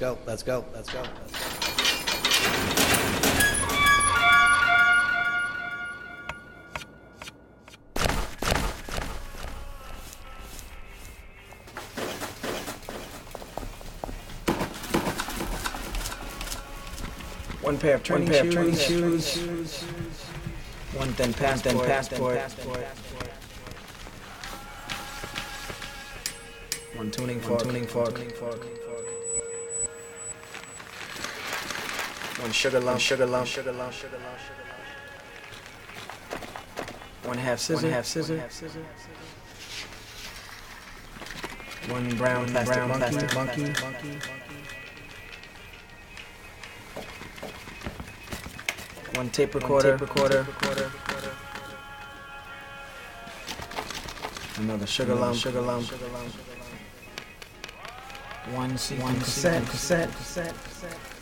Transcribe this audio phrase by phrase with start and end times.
[0.00, 1.00] let's go, let's go, let's go.
[1.00, 1.38] Let's go.
[17.62, 18.54] One pair of training pair of shoes.
[18.54, 19.82] training shoes.
[20.94, 21.76] One then passport.
[21.76, 22.38] Then passport.
[26.94, 27.62] One tuning One fork.
[27.62, 28.85] tuning fork.
[32.46, 33.00] One sugar lump.
[33.00, 33.48] sugar lump.
[33.48, 33.92] Sugar lump.
[33.92, 34.38] Sugar lump.
[37.24, 37.82] One half scissor.
[37.82, 38.34] One half scissor.
[38.34, 38.84] One half scissor.
[41.90, 43.16] one brown plastic brown monkey.
[43.16, 43.74] plastic monkey.
[49.16, 49.98] One tape recorder.
[49.98, 50.46] tape recorder.
[54.58, 55.36] Another sugar Another lump.
[55.40, 55.84] sugar lump.
[58.54, 59.66] One CD One cassette.
[59.66, 60.12] cassette.
[60.12, 61.15] Cassette.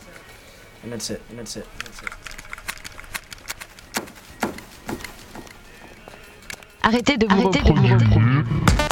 [0.85, 1.23] And that's it.
[1.31, 1.67] And that's it.
[6.83, 7.99] Arrêtez de vous Arrêtez de reproduire.
[7.99, 8.84] Vous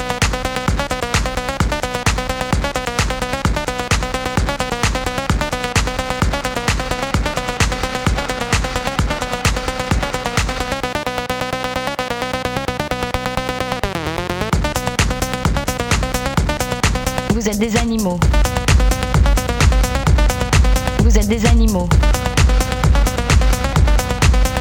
[21.33, 21.89] des animaux.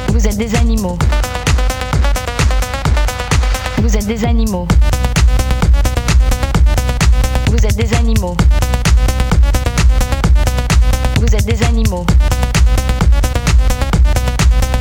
[0.08, 0.96] Vous êtes des animaux.
[3.82, 4.66] Vous êtes des animaux.
[7.50, 8.36] Vous êtes des animaux.
[11.20, 12.06] Vous êtes des animaux.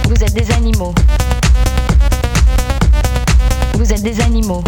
[0.05, 0.95] Vous êtes des animaux.
[3.73, 4.63] Vous êtes des animaux.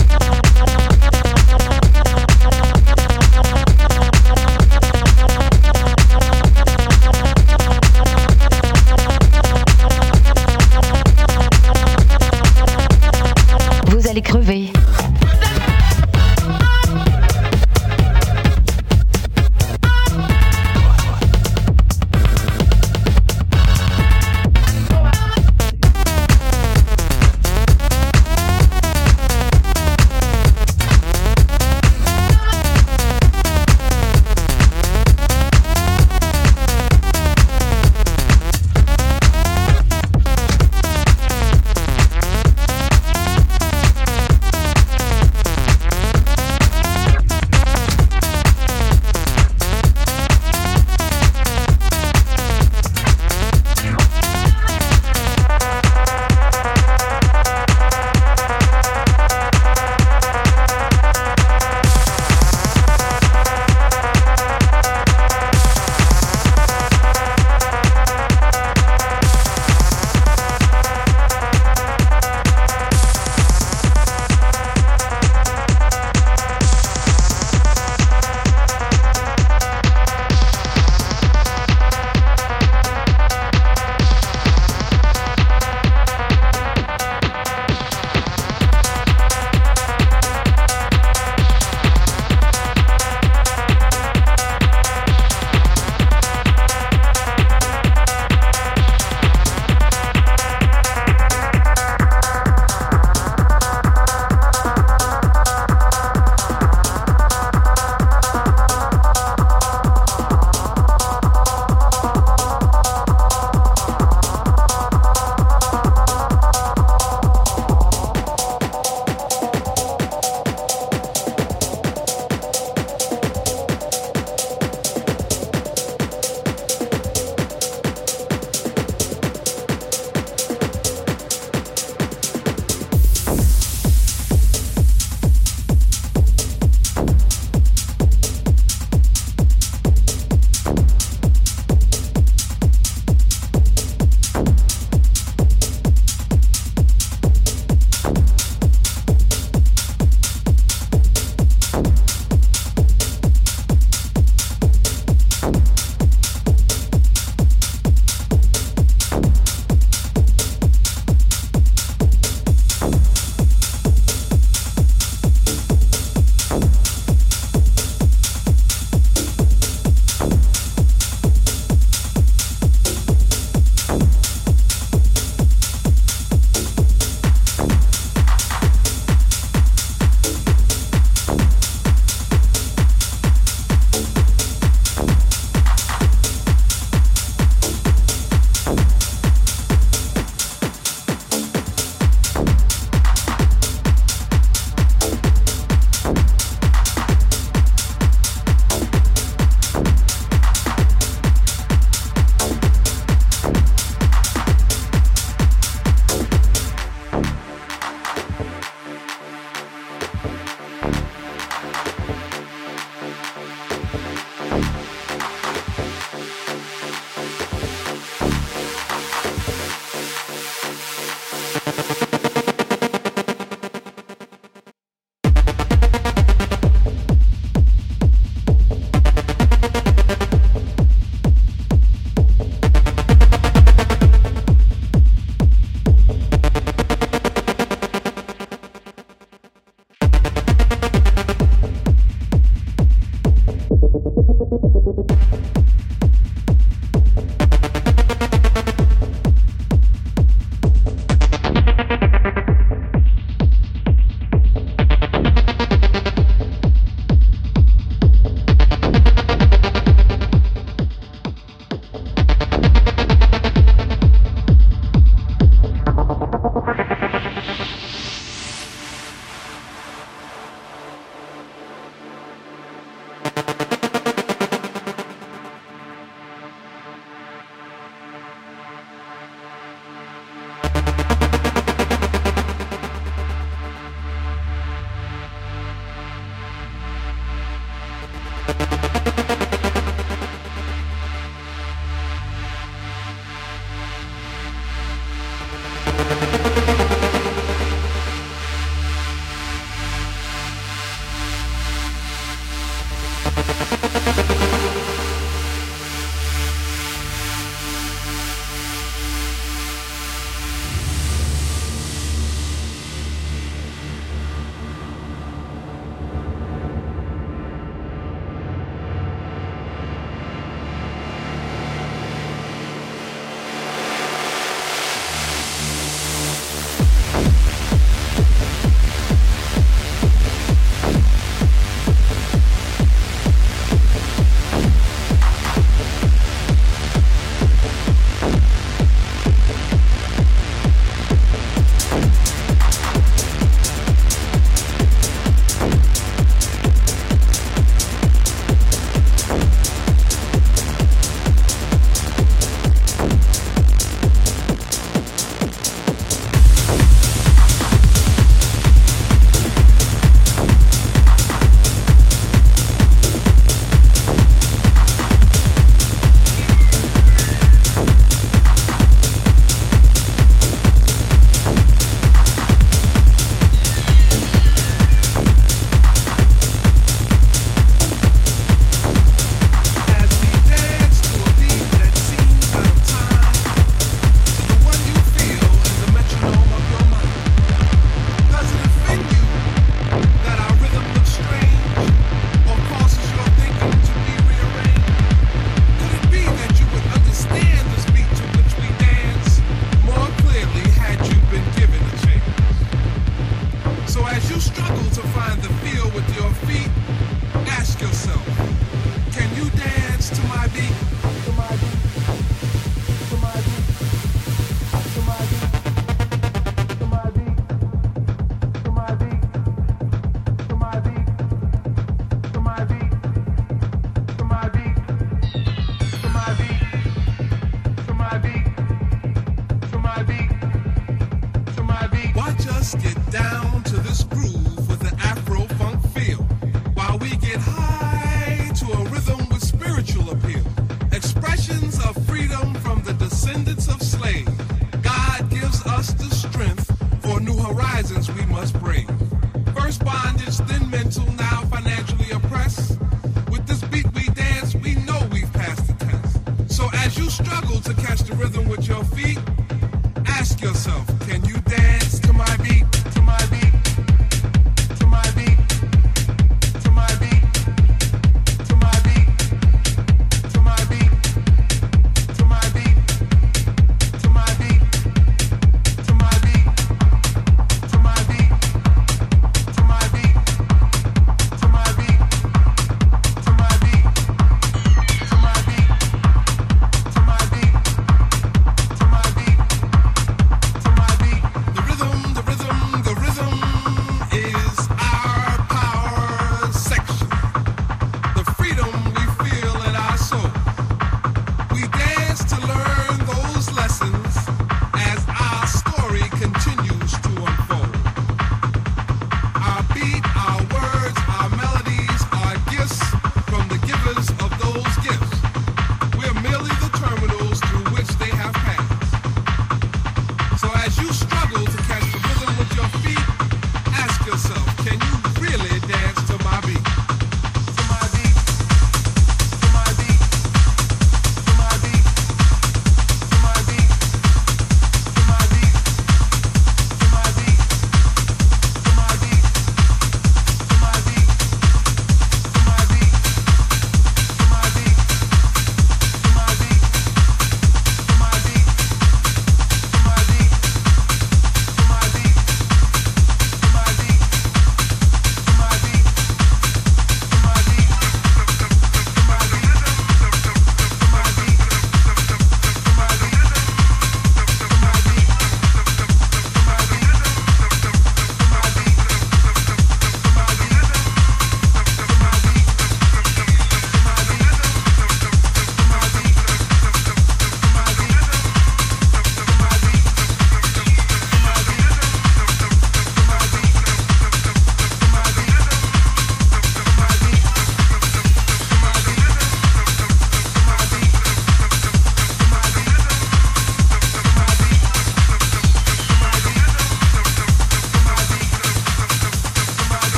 [14.33, 14.62] Réveille.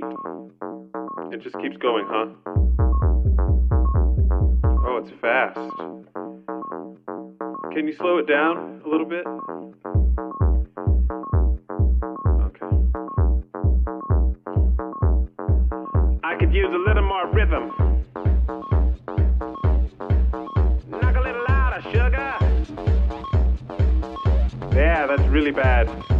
[0.00, 0.04] Beat.
[1.32, 2.26] It just keeps going, huh?
[4.86, 5.56] Oh, it's fast.
[7.72, 9.26] Can you slow it down a little bit?
[12.46, 12.66] Okay.
[16.24, 17.72] I could use a little more rhythm.
[20.88, 22.36] Knock a little louder, sugar.
[24.74, 26.17] Yeah, that's really bad.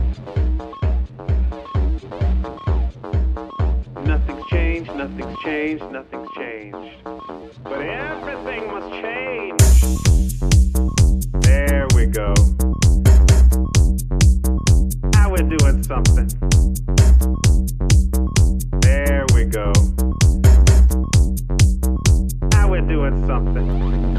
[4.88, 7.04] Changed, nothing's changed, nothing's changed.
[7.64, 9.60] But everything must change.
[11.42, 12.34] There we go.
[15.14, 16.28] Now we're doing something.
[18.80, 19.72] There we go.
[22.52, 24.17] Now we're doing something.